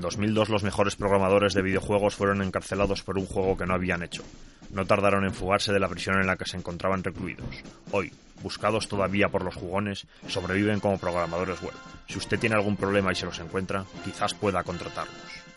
En 0.00 0.04
2002 0.04 0.48
los 0.48 0.62
mejores 0.62 0.96
programadores 0.96 1.52
de 1.52 1.60
videojuegos 1.60 2.14
fueron 2.14 2.40
encarcelados 2.40 3.02
por 3.02 3.18
un 3.18 3.26
juego 3.26 3.58
que 3.58 3.66
no 3.66 3.74
habían 3.74 4.02
hecho. 4.02 4.22
No 4.70 4.86
tardaron 4.86 5.26
en 5.26 5.34
fugarse 5.34 5.74
de 5.74 5.78
la 5.78 5.90
prisión 5.90 6.18
en 6.18 6.26
la 6.26 6.36
que 6.36 6.46
se 6.46 6.56
encontraban 6.56 7.04
recluidos. 7.04 7.62
Hoy, 7.90 8.10
buscados 8.42 8.88
todavía 8.88 9.28
por 9.28 9.44
los 9.44 9.56
jugones, 9.56 10.06
sobreviven 10.26 10.80
como 10.80 10.96
programadores 10.96 11.60
web. 11.60 11.74
Si 12.08 12.16
usted 12.16 12.38
tiene 12.38 12.56
algún 12.56 12.78
problema 12.78 13.12
y 13.12 13.14
se 13.14 13.26
los 13.26 13.40
encuentra, 13.40 13.84
quizás 14.02 14.32
pueda 14.32 14.64
contratarlos. 14.64 15.49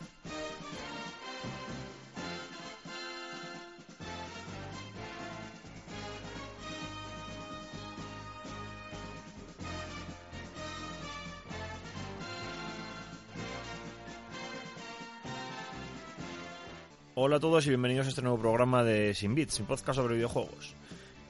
Hola 17.25 17.37
a 17.37 17.39
todos 17.39 17.65
y 17.65 17.69
bienvenidos 17.69 18.05
a 18.05 18.09
este 18.09 18.21
nuevo 18.21 18.37
programa 18.37 18.83
de 18.83 19.13
Sin 19.13 19.33
Bits, 19.33 19.57
un 19.61 19.65
podcast 19.65 19.95
sobre 19.95 20.15
videojuegos. 20.15 20.75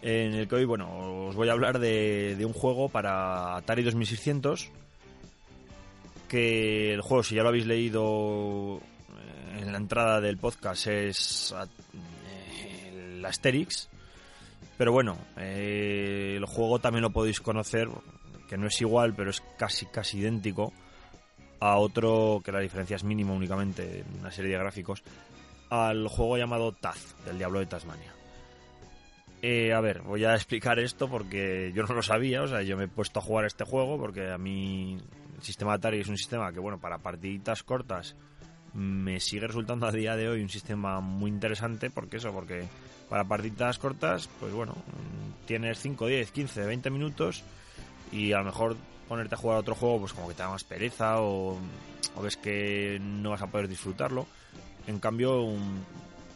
En 0.01 0.33
el 0.33 0.47
que 0.47 0.55
hoy, 0.55 0.65
bueno, 0.65 1.27
os 1.27 1.35
voy 1.35 1.49
a 1.49 1.51
hablar 1.51 1.77
de, 1.77 2.35
un 2.43 2.51
juego 2.51 2.89
para 2.89 3.57
Atari 3.57 3.83
2600. 3.83 4.71
Que 6.27 6.95
el 6.95 7.01
juego, 7.01 7.21
si 7.21 7.35
ya 7.35 7.43
lo 7.43 7.49
habéis 7.49 7.67
leído 7.67 8.81
en 9.55 9.71
la 9.71 9.77
entrada 9.77 10.19
del 10.19 10.39
podcast, 10.39 10.87
es 10.87 11.53
eh, 12.25 13.13
el 13.17 13.23
Asterix. 13.23 13.87
Pero 14.79 14.93
bueno, 14.93 15.15
eh, 15.37 16.33
el 16.37 16.45
juego 16.45 16.79
también 16.79 17.03
lo 17.03 17.11
podéis 17.11 17.39
conocer, 17.39 17.87
que 18.49 18.57
no 18.57 18.65
es 18.65 18.81
igual, 18.81 19.13
pero 19.13 19.29
es 19.29 19.43
casi, 19.59 19.85
casi 19.85 20.17
idéntico 20.17 20.73
a 21.59 21.77
otro 21.77 22.41
que 22.43 22.51
la 22.51 22.61
diferencia 22.61 22.95
es 22.95 23.03
mínima 23.03 23.33
únicamente 23.33 23.99
en 23.99 24.19
una 24.21 24.31
serie 24.31 24.53
de 24.53 24.57
gráficos 24.57 25.03
al 25.73 26.07
juego 26.07 26.37
llamado 26.37 26.71
Taz, 26.71 27.15
del 27.25 27.39
Diablo 27.39 27.57
de 27.57 27.65
Tasmania. 27.65 28.13
Eh, 29.41 29.73
a 29.73 29.81
ver, 29.81 30.03
voy 30.03 30.23
a 30.23 30.35
explicar 30.35 30.77
esto 30.77 31.09
porque 31.09 31.71
yo 31.73 31.81
no 31.83 31.95
lo 31.95 32.03
sabía, 32.03 32.43
o 32.43 32.47
sea, 32.47 32.61
yo 32.61 32.77
me 32.77 32.83
he 32.83 32.87
puesto 32.87 33.19
a 33.19 33.23
jugar 33.23 33.45
este 33.45 33.65
juego 33.65 33.97
porque 33.97 34.29
a 34.29 34.37
mí 34.37 34.99
el 35.35 35.43
sistema 35.43 35.73
Atari 35.73 35.99
es 35.99 36.07
un 36.07 36.17
sistema 36.17 36.53
que, 36.53 36.59
bueno, 36.59 36.79
para 36.79 36.99
partiditas 36.99 37.63
cortas 37.63 38.15
me 38.75 39.19
sigue 39.19 39.47
resultando 39.47 39.87
a 39.87 39.91
día 39.91 40.15
de 40.15 40.29
hoy 40.29 40.43
un 40.43 40.49
sistema 40.49 40.99
muy 40.99 41.31
interesante, 41.31 41.89
porque 41.89 42.17
eso, 42.17 42.31
porque 42.31 42.65
para 43.09 43.23
partiditas 43.23 43.79
cortas, 43.79 44.29
pues 44.39 44.53
bueno, 44.53 44.75
tienes 45.47 45.79
5, 45.79 46.05
10, 46.05 46.31
15, 46.31 46.65
20 46.67 46.89
minutos 46.91 47.43
y 48.11 48.31
a 48.31 48.37
lo 48.37 48.45
mejor 48.45 48.77
ponerte 49.07 49.33
a 49.33 49.39
jugar 49.39 49.57
otro 49.57 49.73
juego, 49.73 50.01
pues 50.01 50.13
como 50.13 50.27
que 50.27 50.35
te 50.35 50.43
da 50.43 50.49
más 50.49 50.63
pereza 50.63 51.19
o, 51.19 51.57
o 52.15 52.21
ves 52.21 52.37
que 52.37 52.99
no 53.01 53.31
vas 53.31 53.41
a 53.41 53.47
poder 53.47 53.67
disfrutarlo. 53.67 54.27
En 54.87 54.99
cambio, 54.99 55.53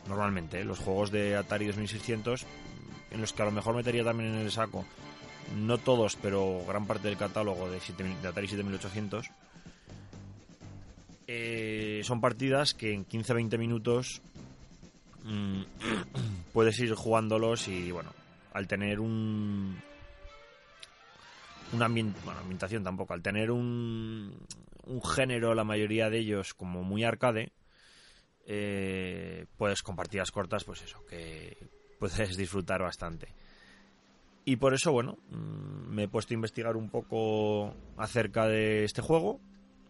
normalmente, 0.07 0.63
los 0.63 0.79
juegos 0.79 1.11
de 1.11 1.35
Atari 1.35 1.67
2600, 1.67 2.45
en 3.11 3.21
los 3.21 3.33
que 3.33 3.41
a 3.41 3.45
lo 3.45 3.51
mejor 3.51 3.75
metería 3.75 4.03
también 4.03 4.33
en 4.33 4.39
el 4.39 4.51
saco, 4.51 4.85
no 5.55 5.77
todos, 5.77 6.15
pero 6.15 6.63
gran 6.67 6.85
parte 6.85 7.07
del 7.07 7.17
catálogo 7.17 7.69
de, 7.69 7.79
7, 7.79 8.03
de 8.21 8.27
Atari 8.27 8.47
7800, 8.47 9.29
eh, 11.27 12.01
son 12.03 12.21
partidas 12.21 12.73
que 12.73 12.93
en 12.93 13.05
15-20 13.05 13.57
minutos 13.57 14.21
mmm, 15.25 15.63
puedes 16.53 16.79
ir 16.79 16.93
jugándolos 16.93 17.67
y, 17.67 17.91
bueno, 17.91 18.11
al 18.53 18.67
tener 18.67 18.99
un, 18.99 19.77
una 21.73 21.85
ambient, 21.85 22.15
bueno, 22.23 22.39
ambientación 22.39 22.83
tampoco, 22.83 23.13
al 23.13 23.21
tener 23.21 23.51
un, 23.51 24.33
un 24.85 25.03
género, 25.03 25.53
la 25.53 25.63
mayoría 25.63 26.09
de 26.09 26.19
ellos, 26.19 26.53
como 26.53 26.83
muy 26.83 27.03
arcade, 27.03 27.51
eh, 28.49 29.45
puedes 29.57 29.83
con 29.83 29.97
partidas 29.97 30.31
cortas, 30.31 30.63
pues 30.63 30.81
eso, 30.81 31.05
que 31.05 31.57
puedes 31.99 32.37
disfrutar 32.37 32.81
bastante. 32.81 33.27
Y 34.45 34.55
por 34.55 34.73
eso, 34.73 34.93
bueno, 34.93 35.17
me 35.29 36.03
he 36.03 36.07
puesto 36.07 36.33
a 36.33 36.35
investigar 36.35 36.77
un 36.77 36.89
poco 36.89 37.75
acerca 37.97 38.47
de 38.47 38.85
este 38.85 39.01
juego, 39.01 39.41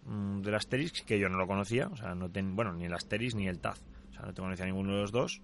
del 0.07 0.55
Asterix, 0.55 1.03
que 1.03 1.19
yo 1.19 1.29
no 1.29 1.37
lo 1.37 1.45
conocía, 1.45 1.87
o 1.87 1.95
sea, 1.95 2.15
no 2.15 2.31
ten, 2.31 2.55
bueno, 2.55 2.73
ni 2.73 2.85
el 2.85 2.93
Asterix 2.93 3.35
ni 3.35 3.47
el 3.47 3.59
Taz, 3.59 3.83
o 4.09 4.13
sea, 4.13 4.25
no 4.25 4.33
te 4.33 4.41
conocía 4.41 4.65
ninguno 4.65 4.93
de 4.93 5.01
los 5.01 5.11
dos. 5.11 5.41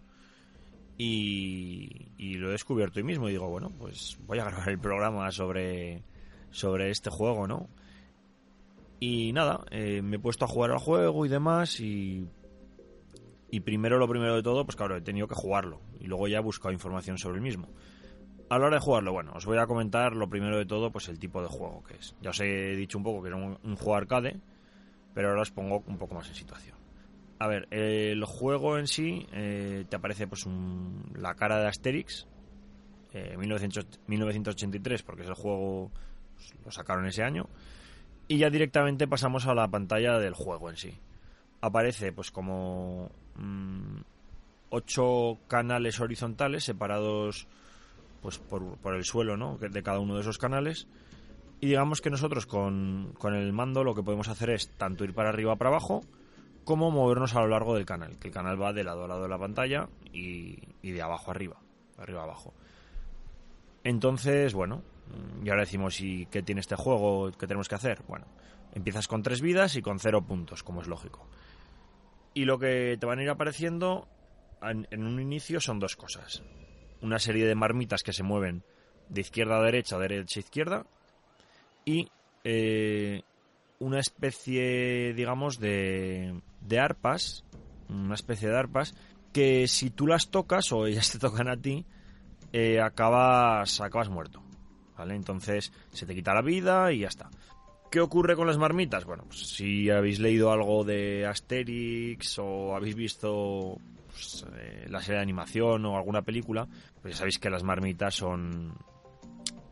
Y, 0.98 2.12
y, 2.18 2.36
lo 2.36 2.50
he 2.50 2.52
descubierto 2.54 3.00
hoy 3.00 3.04
mismo 3.04 3.28
y 3.28 3.32
digo, 3.32 3.50
bueno, 3.50 3.72
pues 3.78 4.18
voy 4.26 4.40
a 4.40 4.46
grabar 4.46 4.70
el 4.70 4.80
programa 4.80 5.30
sobre, 5.32 6.04
sobre 6.50 6.90
este 6.90 7.12
juego, 7.12 7.48
¿no? 7.48 7.68
Y 9.00 9.34
nada, 9.34 9.66
eh, 9.70 10.02
me 10.02 10.16
he 10.16 10.20
puesto 10.20 10.46
a 10.46 10.48
jugar 10.48 10.72
al 10.72 10.80
juego 10.80 11.26
y 11.26 11.30
demás 11.30 11.80
y 11.80 12.26
y 13.53 13.59
primero, 13.59 14.00
lo 14.00 14.08
primero 14.08 14.36
de 14.36 14.41
todo, 14.41 14.66
pues 14.66 14.75
claro, 14.75 14.97
he 14.97 15.02
tenido 15.02 15.28
que 15.28 15.36
jugarlo. 15.36 15.80
Y 16.00 16.08
luego 16.08 16.28
ya 16.28 16.40
he 16.40 16.41
buscado 16.41 16.74
información 16.74 17.19
sobre 17.19 17.36
el 17.36 17.44
mismo. 17.44 17.68
A 18.50 18.58
la 18.58 18.66
hora 18.66 18.78
de 18.78 18.81
jugarlo, 18.81 19.14
bueno, 19.14 19.31
os 19.36 19.46
voy 19.46 19.59
a 19.59 19.68
comentar 19.68 20.16
lo 20.16 20.28
primero 20.28 20.58
de 20.58 20.66
todo, 20.66 20.91
pues 20.91 21.08
el 21.08 21.19
tipo 21.19 21.40
de 21.40 21.50
juego 21.50 21.84
que 21.84 21.94
es. 21.97 22.16
Ya 22.19 22.31
os 22.31 22.40
he 22.40 22.75
dicho 22.75 22.97
un 22.97 23.03
poco 23.03 23.22
que 23.22 23.28
era 23.28 23.38
un, 23.38 23.75
juego 23.75 23.96
arcade, 23.96 24.40
pero 25.13 25.30
ahora 25.30 25.44
os 25.44 25.52
pongo 25.52 25.84
un 25.86 26.00
poco 26.00 26.16
más 26.16 26.28
en 26.30 26.34
situación. 26.34 26.75
A 27.38 27.47
ver, 27.47 27.68
el 27.69 28.25
juego 28.25 28.80
en 28.80 28.88
sí 28.88 29.28
eh, 29.34 29.86
te 29.88 29.97
aparece 29.97 30.25
pues 30.25 30.47
un, 30.47 31.13
la 31.16 31.36
cara 31.36 31.59
de 31.59 31.68
Asterix, 31.68 32.25
eh, 33.13 33.38
1900, 33.38 34.00
1983, 34.08 35.03
porque 35.03 35.22
es 35.22 35.28
el 35.28 35.36
juego, 35.36 35.92
pues, 36.34 36.56
lo 36.66 36.72
sacaron 36.72 37.06
ese 37.06 37.22
año. 37.22 37.47
Y 38.28 38.40
ya 38.40 38.50
directamente 38.50 39.08
pasamos 39.08 39.46
a 39.46 39.53
la 39.53 39.68
pantalla 39.68 40.18
del 40.18 40.34
juego 40.34 40.72
en 40.72 40.78
sí. 40.78 40.97
Aparece 41.62 42.12
pues 42.12 42.30
como 42.31 43.12
mmm, 43.36 44.02
ocho 44.70 45.38
canales 45.48 46.00
horizontales 46.00 46.64
separados 46.64 47.48
pues 48.22 48.40
por, 48.40 48.78
por, 48.78 48.96
el 48.96 49.04
suelo 49.04 49.38
¿no? 49.38 49.58
de 49.58 49.84
cada 49.84 50.00
uno 50.00 50.16
de 50.16 50.22
esos 50.22 50.38
canales. 50.38 50.88
Y 51.60 51.68
digamos 51.68 52.02
que 52.02 52.10
nosotros 52.10 52.46
con, 52.46 53.14
con, 53.20 53.36
el 53.36 53.54
mando 53.54 53.84
lo 53.84 53.94
que 53.94 54.02
podemos 54.02 54.30
hacer 54.30 54.50
es 54.50 54.70
tanto 54.70 55.04
ir 55.04 55.14
para 55.14 55.30
arriba 55.30 55.56
para 55.56 55.70
abajo 55.70 56.02
como 56.64 56.92
movernos 56.92 57.36
a 57.36 57.42
lo 57.42 57.48
largo 57.48 57.76
del 57.76 57.86
canal 57.86 58.18
que 58.18 58.30
el 58.30 58.34
canal 58.34 58.62
va 58.62 58.74
de 58.74 58.84
lado 58.84 59.06
a 59.06 59.08
lado 59.08 59.24
de 59.24 59.30
la 59.30 59.38
pantalla 59.38 59.90
y, 60.12 60.58
y 60.82 60.92
de 60.92 61.02
abajo 61.02 61.32
arriba 61.32 61.58
arriba 61.98 62.24
abajo. 62.24 62.54
Entonces 63.84 64.54
bueno 64.54 64.82
y 65.44 65.50
ahora 65.50 65.62
decimos 65.62 66.00
y 66.02 66.26
qué 66.28 66.42
tiene 66.42 66.62
este 66.62 66.76
juego 66.76 67.32
qué 67.32 67.48
tenemos 67.48 67.68
que 67.68 67.76
hacer 67.76 68.02
bueno 68.08 68.26
empiezas 68.74 69.08
con 69.08 69.22
tres 69.22 69.42
vidas 69.42 69.76
y 69.76 69.82
con 69.82 70.00
cero 70.00 70.22
puntos 70.22 70.64
como 70.64 70.82
es 70.82 70.88
lógico 70.88 71.28
y 72.34 72.46
lo 72.46 72.60
que 72.60 72.98
te 73.00 73.06
van 73.06 73.20
a 73.20 73.24
ir 73.24 73.30
apareciendo 73.30 74.08
en, 74.62 75.04
un 75.04 75.20
inicio 75.20 75.60
son 75.60 75.80
dos 75.80 75.96
cosas. 75.96 76.44
Una 77.02 77.20
serie 77.20 77.46
de 77.46 77.56
marmitas 77.56 78.04
que 78.04 78.14
se 78.14 78.24
mueven 78.24 78.64
de 79.10 79.22
izquierda 79.22 79.60
a 79.60 79.64
derecha, 79.64 79.98
derecha 79.98 80.40
a 80.40 80.44
izquierda. 80.44 80.86
Y 81.86 82.10
eh, 82.44 83.22
una 83.80 84.00
especie, 84.00 85.14
digamos, 85.14 85.60
de, 85.60 86.42
de 86.62 86.80
arpas. 86.80 87.44
Una 87.90 88.16
especie 88.16 88.50
de 88.50 88.58
arpas 88.58 88.96
que 89.34 89.68
si 89.68 89.90
tú 89.90 90.08
las 90.08 90.30
tocas 90.30 90.72
o 90.72 90.86
ellas 90.86 91.12
te 91.12 91.20
tocan 91.20 91.50
a 91.50 91.58
ti, 91.58 91.86
eh, 92.54 92.80
acabas, 92.80 93.82
acabas 93.82 94.10
muerto. 94.10 94.42
¿Vale? 94.96 95.16
Entonces 95.16 95.74
se 95.92 96.06
te 96.06 96.14
quita 96.14 96.34
la 96.34 96.44
vida 96.44 96.92
y 96.92 97.00
ya 97.00 97.08
está. 97.08 97.30
¿Qué 97.94 98.00
ocurre 98.00 98.36
con 98.36 98.48
las 98.48 98.58
marmitas? 98.58 99.06
Bueno, 99.06 99.24
pues 99.28 99.42
si 99.42 99.88
habéis 99.92 100.20
leído 100.20 100.52
algo 100.52 100.84
de 100.84 101.28
Asterix 101.28 102.40
o 102.40 102.76
habéis 102.76 102.96
visto 102.96 103.78
pues, 104.08 104.48
eh, 104.56 104.88
la 104.90 105.00
serie 105.00 105.18
de 105.18 105.22
animación 105.22 105.86
o 105.86 105.96
alguna 105.96 106.24
película, 106.24 106.68
pues 107.04 107.14
ya 107.14 107.18
sabéis 107.20 107.38
que 107.38 107.52
las 107.52 107.62
marmitas 107.62 108.16
son 108.16 108.74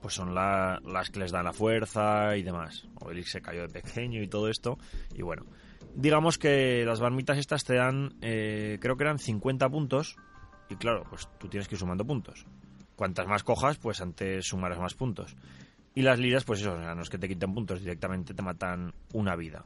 pues 0.03 0.13
son 0.13 0.35
la, 0.35 0.79
las 0.85 1.09
que 1.09 1.19
les 1.19 1.31
dan 1.31 1.45
la 1.45 1.51
fuerza 1.51 2.37
y 2.37 2.43
demás. 2.43 2.87
Obelix 2.99 3.31
se 3.31 3.41
cayó 3.41 3.63
de 3.63 3.69
pequeño 3.69 4.21
y 4.21 4.27
todo 4.27 4.49
esto. 4.49 4.77
Y 5.15 5.23
bueno, 5.23 5.47
digamos 5.95 6.37
que 6.37 6.85
las 6.85 7.01
marmitas 7.01 7.39
estas 7.39 7.63
te 7.63 7.73
dan, 7.73 8.17
eh, 8.21 8.77
creo 8.79 8.97
que 8.97 9.03
eran 9.03 9.17
50 9.17 9.67
puntos. 9.67 10.15
Y 10.69 10.75
claro, 10.75 11.05
pues 11.09 11.27
tú 11.39 11.47
tienes 11.47 11.67
que 11.67 11.73
ir 11.73 11.79
sumando 11.79 12.05
puntos. 12.05 12.45
Cuantas 12.95 13.25
más 13.25 13.41
cojas, 13.41 13.79
pues 13.79 13.99
antes 13.99 14.45
sumarás 14.45 14.77
más 14.77 14.93
puntos. 14.93 15.35
Y 15.93 16.03
las 16.03 16.19
liras, 16.19 16.45
pues 16.45 16.61
eso, 16.61 16.77
no 16.77 17.01
es 17.01 17.09
que 17.09 17.17
te 17.17 17.27
quiten 17.27 17.53
puntos, 17.53 17.81
directamente 17.81 18.33
te 18.33 18.41
matan 18.41 18.93
una 19.13 19.35
vida. 19.35 19.65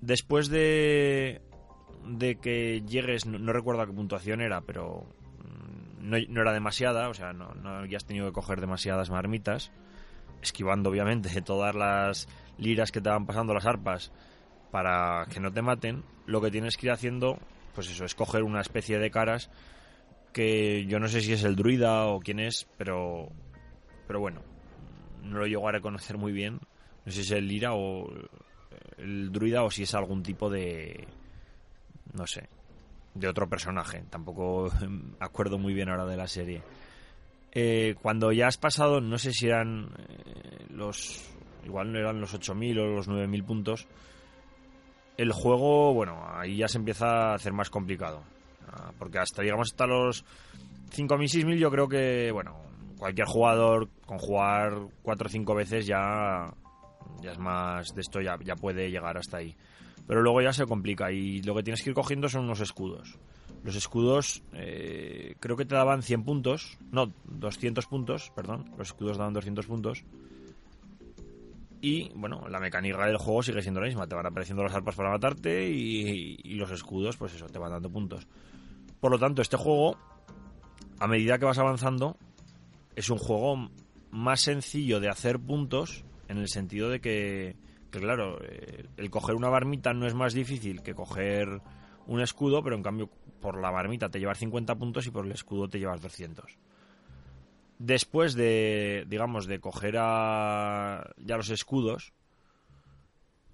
Después 0.00 0.48
de, 0.48 1.42
de 2.06 2.36
que 2.36 2.82
llegues, 2.82 3.26
no, 3.26 3.52
recuerdo 3.52 3.82
a 3.82 3.86
qué 3.86 3.92
puntuación 3.92 4.40
era, 4.40 4.60
pero 4.60 5.06
no, 6.00 6.16
no 6.28 6.40
era 6.40 6.52
demasiada, 6.52 7.08
o 7.08 7.14
sea, 7.14 7.32
no, 7.32 7.52
no 7.54 7.70
habías 7.70 8.04
tenido 8.04 8.26
que 8.26 8.32
coger 8.32 8.60
demasiadas 8.60 9.10
marmitas, 9.10 9.72
esquivando 10.40 10.90
obviamente 10.90 11.40
todas 11.42 11.74
las 11.74 12.28
liras 12.56 12.92
que 12.92 13.00
te 13.00 13.08
van 13.08 13.26
pasando 13.26 13.54
las 13.54 13.66
arpas 13.66 14.12
para 14.70 15.26
que 15.32 15.40
no 15.40 15.52
te 15.52 15.62
maten, 15.62 16.04
lo 16.26 16.40
que 16.40 16.50
tienes 16.50 16.76
que 16.76 16.86
ir 16.86 16.92
haciendo, 16.92 17.38
pues 17.74 17.90
eso, 17.90 18.04
es 18.04 18.14
coger 18.14 18.44
una 18.44 18.60
especie 18.60 18.98
de 18.98 19.10
caras 19.10 19.50
que 20.32 20.84
yo 20.86 21.00
no 21.00 21.08
sé 21.08 21.22
si 21.22 21.32
es 21.32 21.42
el 21.42 21.56
druida 21.56 22.06
o 22.06 22.20
quién 22.20 22.38
es, 22.38 22.68
pero, 22.76 23.30
pero 24.06 24.20
bueno, 24.20 24.42
no 25.22 25.38
lo 25.38 25.46
llego 25.46 25.68
a 25.68 25.72
reconocer 25.72 26.16
muy 26.16 26.32
bien. 26.32 26.60
No 27.04 27.12
sé 27.12 27.12
si 27.12 27.20
es 27.20 27.30
el 27.32 27.48
Lira 27.48 27.74
o 27.74 28.10
el 28.98 29.30
druida 29.32 29.62
o 29.62 29.70
si 29.70 29.84
es 29.84 29.94
algún 29.94 30.22
tipo 30.22 30.50
de... 30.50 31.06
no 32.12 32.26
sé, 32.26 32.48
de 33.14 33.28
otro 33.28 33.48
personaje. 33.48 34.04
Tampoco 34.10 34.70
acuerdo 35.20 35.58
muy 35.58 35.74
bien 35.74 35.88
ahora 35.88 36.06
de 36.06 36.16
la 36.16 36.28
serie. 36.28 36.62
Eh, 37.52 37.94
cuando 38.02 38.30
ya 38.32 38.46
has 38.46 38.58
pasado, 38.58 39.00
no 39.00 39.18
sé 39.18 39.32
si 39.32 39.46
eran 39.46 39.90
eh, 39.98 40.66
los... 40.70 41.24
igual 41.64 41.92
no 41.92 41.98
eran 41.98 42.20
los 42.20 42.34
8.000 42.34 42.78
o 42.80 42.86
los 42.86 43.08
9.000 43.08 43.44
puntos. 43.44 43.86
El 45.16 45.32
juego, 45.32 45.94
bueno, 45.94 46.24
ahí 46.30 46.56
ya 46.58 46.68
se 46.68 46.78
empieza 46.78 47.32
a 47.32 47.34
hacer 47.34 47.52
más 47.52 47.70
complicado. 47.70 48.22
Ah, 48.68 48.92
porque 48.98 49.18
hasta, 49.18 49.42
digamos, 49.42 49.72
hasta 49.72 49.86
los 49.86 50.24
5.000, 50.94 51.44
6.000 51.44 51.56
yo 51.56 51.70
creo 51.70 51.88
que, 51.88 52.30
bueno, 52.32 52.56
cualquier 52.98 53.26
jugador 53.26 53.88
con 54.04 54.18
jugar 54.18 54.88
4 55.02 55.26
o 55.26 55.30
5 55.30 55.54
veces 55.54 55.86
ya, 55.86 56.52
ya 57.22 57.32
es 57.32 57.38
más 57.38 57.94
de 57.94 58.00
esto, 58.00 58.20
ya, 58.20 58.36
ya 58.44 58.56
puede 58.56 58.90
llegar 58.90 59.16
hasta 59.16 59.38
ahí. 59.38 59.56
Pero 60.06 60.22
luego 60.22 60.40
ya 60.42 60.52
se 60.52 60.66
complica 60.66 61.12
y 61.12 61.42
lo 61.42 61.54
que 61.54 61.62
tienes 61.62 61.82
que 61.82 61.90
ir 61.90 61.94
cogiendo 61.94 62.28
son 62.28 62.44
unos 62.44 62.60
escudos. 62.60 63.18
Los 63.62 63.76
escudos 63.76 64.42
eh, 64.52 65.34
creo 65.40 65.56
que 65.56 65.64
te 65.64 65.74
daban 65.74 66.02
100 66.02 66.24
puntos, 66.24 66.78
no, 66.90 67.12
200 67.24 67.86
puntos, 67.86 68.32
perdón, 68.34 68.72
los 68.76 68.88
escudos 68.88 69.18
daban 69.18 69.34
200 69.34 69.66
puntos. 69.66 70.04
Y 71.80 72.10
bueno, 72.14 72.48
la 72.48 72.58
mecánica 72.58 73.06
del 73.06 73.18
juego 73.18 73.42
sigue 73.42 73.62
siendo 73.62 73.80
la 73.80 73.86
misma, 73.86 74.06
te 74.06 74.14
van 74.16 74.26
apareciendo 74.26 74.64
las 74.64 74.74
arpas 74.74 74.96
para 74.96 75.10
matarte 75.10 75.68
y, 75.70 76.36
y 76.42 76.54
los 76.54 76.70
escudos, 76.72 77.16
pues 77.16 77.34
eso, 77.34 77.46
te 77.46 77.58
van 77.58 77.70
dando 77.70 77.90
puntos. 77.90 78.26
Por 79.00 79.12
lo 79.12 79.18
tanto, 79.18 79.42
este 79.42 79.56
juego, 79.56 79.96
a 80.98 81.06
medida 81.06 81.38
que 81.38 81.44
vas 81.44 81.58
avanzando, 81.58 82.16
es 82.98 83.10
un 83.10 83.18
juego 83.18 83.70
más 84.10 84.40
sencillo 84.40 84.98
de 84.98 85.08
hacer 85.08 85.38
puntos 85.38 86.04
en 86.26 86.38
el 86.38 86.48
sentido 86.48 86.90
de 86.90 87.00
que, 87.00 87.54
que 87.92 88.00
claro, 88.00 88.38
eh, 88.42 88.86
el 88.96 89.08
coger 89.08 89.36
una 89.36 89.48
barmita 89.48 89.94
no 89.94 90.04
es 90.08 90.14
más 90.14 90.34
difícil 90.34 90.82
que 90.82 90.94
coger 90.94 91.60
un 92.08 92.20
escudo, 92.20 92.60
pero 92.60 92.74
en 92.74 92.82
cambio 92.82 93.08
por 93.40 93.60
la 93.60 93.70
barmita 93.70 94.08
te 94.08 94.18
llevas 94.18 94.38
50 94.38 94.74
puntos 94.74 95.06
y 95.06 95.12
por 95.12 95.24
el 95.24 95.30
escudo 95.30 95.68
te 95.68 95.78
llevas 95.78 96.02
200. 96.02 96.58
Después 97.78 98.34
de, 98.34 99.04
digamos, 99.06 99.46
de 99.46 99.60
coger 99.60 99.94
a, 99.96 101.08
ya 101.18 101.36
los 101.36 101.50
escudos, 101.50 102.12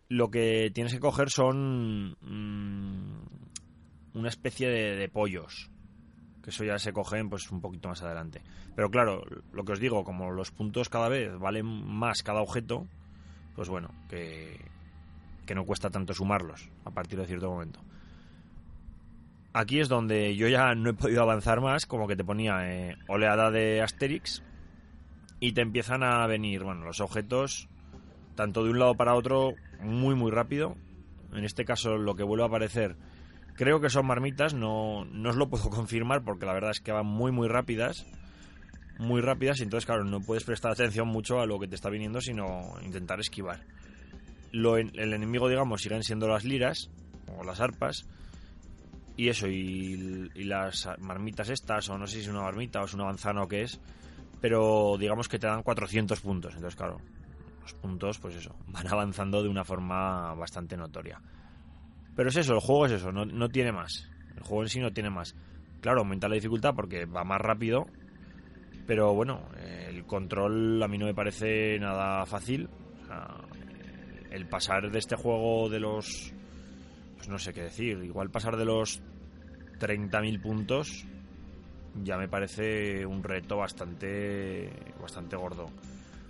lo 0.09 0.31
que 0.31 0.71
tienes 0.73 0.95
que 0.95 1.01
coger 1.01 1.29
son 1.29 2.17
mm, 2.23 3.25
una 4.15 4.29
especie 4.31 4.71
de, 4.71 4.97
de, 4.97 5.09
pollos. 5.11 5.71
Que 6.45 6.51
eso 6.51 6.63
ya 6.63 6.79
se 6.79 6.93
cogen 6.93 7.31
pues 7.31 7.51
un 7.51 7.63
poquito 7.63 7.89
más 7.89 8.03
adelante. 8.03 8.43
Pero 8.77 8.91
claro, 8.91 9.23
lo 9.53 9.65
que 9.65 9.73
os 9.73 9.81
digo, 9.81 10.05
como 10.05 10.31
los 10.31 10.51
puntos 10.51 10.91
cada 10.91 11.09
vez 11.09 11.39
valen 11.39 11.65
más 11.65 12.23
cada 12.23 12.43
objeto, 12.43 12.87
pues 13.55 13.71
bueno, 13.71 13.89
que, 14.11 14.61
que 15.47 15.55
no 15.55 15.65
cuesta 15.65 15.89
tanto 15.89 16.13
sumarlos 16.13 16.69
a 16.85 16.91
partir 16.91 17.19
de 17.19 17.27
cierto 17.27 17.51
momento. 17.51 17.81
Aquí 19.55 19.81
es 19.81 19.89
donde 19.89 20.37
yo 20.37 20.49
ya 20.49 20.75
no 20.75 20.91
he 20.91 20.95
podido 20.95 21.23
avanzar 21.23 21.63
más, 21.63 21.87
como 21.87 22.07
que 22.07 22.17
te 22.17 22.25
ponía 22.25 22.71
eh, 22.71 22.97
oleada 23.09 23.51
de 23.51 23.81
Asterix 23.81 24.43
y 25.41 25.53
te 25.53 25.63
empiezan 25.63 26.03
a 26.03 26.27
venir, 26.27 26.63
bueno, 26.65 26.85
los 26.85 27.01
objetos 27.01 27.69
tanto 28.35 28.65
de 28.65 28.71
un 28.71 28.79
lado 28.79 28.97
para 28.97 29.15
otro 29.15 29.55
muy 29.81 30.15
muy 30.15 30.31
rápido. 30.31 30.77
En 31.33 31.45
este 31.45 31.65
caso 31.65 31.97
lo 31.97 32.15
que 32.15 32.23
vuelve 32.23 32.45
a 32.45 32.49
aparecer 32.49 32.97
creo 33.55 33.81
que 33.81 33.91
son 33.91 34.07
marmitas, 34.07 34.55
no, 34.55 35.05
no 35.05 35.31
os 35.31 35.37
lo 35.37 35.49
puedo 35.49 35.71
confirmar 35.71 36.23
porque 36.23 36.47
la 36.47 36.55
verdad 36.55 36.71
es 36.71 36.81
que 36.81 36.93
van 36.93 37.07
muy 37.07 37.33
muy 37.33 37.49
rápidas, 37.49 38.07
muy 38.99 39.21
rápidas 39.21 39.61
y 39.61 39.65
entonces 39.65 39.87
claro, 39.87 40.05
no 40.05 40.21
puedes 40.21 40.45
prestar 40.45 40.73
atención 40.73 41.09
mucho 41.09 41.41
a 41.41 41.47
lo 41.47 41.59
que 41.59 41.69
te 41.69 41.75
está 41.75 41.91
viniendo 41.91 42.21
sino 42.21 42.75
intentar 42.83 43.21
esquivar. 43.21 43.61
Lo, 44.53 44.77
el 44.77 45.13
enemigo 45.13 45.49
digamos 45.49 45.83
siguen 45.83 46.05
siendo 46.05 46.29
las 46.29 46.45
liras 46.45 46.91
o 47.37 47.43
las 47.43 47.61
arpas 47.61 48.07
y 49.17 49.29
eso, 49.29 49.47
y, 49.47 50.31
y, 50.35 50.45
las 50.45 50.89
marmitas 50.99 51.49
estas, 51.49 51.89
o 51.89 51.97
no 51.97 52.07
sé 52.07 52.17
si 52.17 52.23
es 52.23 52.29
una 52.29 52.43
marmita 52.43 52.81
o 52.81 52.85
es 52.85 52.95
una 52.95 53.05
manzana 53.05 53.43
o 53.43 53.49
qué 53.49 53.63
es, 53.63 53.81
pero 54.41 54.97
digamos 54.99 55.29
que 55.29 55.39
te 55.39 55.47
dan 55.47 55.63
400 55.63 56.21
puntos. 56.21 56.55
Entonces, 56.55 56.77
claro, 56.77 56.99
los 57.63 57.75
puntos, 57.75 58.19
pues 58.19 58.35
eso, 58.35 58.57
van 58.67 58.89
avanzando 58.89 59.43
de 59.43 59.49
una 59.49 59.65
forma 59.65 60.35
bastante 60.35 60.77
notoria. 60.77 61.21
Pero 62.17 62.29
es 62.29 62.37
eso, 62.37 62.55
el 62.55 62.61
juego 62.61 62.87
es 62.87 62.93
eso, 62.93 63.13
no, 63.13 63.25
no 63.25 63.49
tiene 63.49 63.73
más. 63.73 64.09
El 64.37 64.43
juego 64.43 64.63
en 64.63 64.69
sí 64.69 64.81
no 64.81 64.93
tiene 64.93 65.11
más. 65.11 65.35
Claro, 65.81 66.01
aumenta 66.01 66.29
la 66.29 66.35
dificultad 66.35 66.75
porque 66.75 67.05
va 67.05 67.25
más 67.25 67.41
rápido, 67.41 67.87
pero 68.87 69.15
bueno, 69.15 69.49
el 69.89 70.05
control 70.05 70.83
a 70.83 70.89
mí 70.89 70.99
no 70.99 71.07
me 71.07 71.15
parece 71.15 71.79
nada 71.79 72.25
fácil. 72.27 72.69
O 73.03 73.07
sea, 73.07 73.37
el 74.31 74.47
pasar 74.47 74.91
de 74.91 74.99
este 74.99 75.17
juego 75.17 75.69
de 75.69 75.81
los 75.81 76.33
pues 77.17 77.29
no 77.29 77.39
sé 77.39 77.53
qué 77.53 77.63
decir. 77.63 78.03
Igual 78.05 78.31
pasar 78.31 78.57
de 78.57 78.65
los 78.65 79.01
30.000 79.81 80.43
puntos 80.43 81.07
ya 82.03 82.17
me 82.17 82.29
parece 82.29 83.07
un 83.07 83.23
reto 83.23 83.57
bastante, 83.57 84.69
bastante 85.01 85.37
gordo. 85.37 85.67